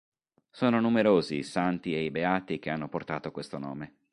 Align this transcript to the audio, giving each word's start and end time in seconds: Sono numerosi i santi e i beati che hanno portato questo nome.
Sono 0.49 0.81
numerosi 0.81 1.37
i 1.37 1.43
santi 1.43 1.93
e 1.93 2.03
i 2.03 2.09
beati 2.09 2.57
che 2.57 2.71
hanno 2.71 2.89
portato 2.89 3.29
questo 3.29 3.59
nome. 3.59 3.97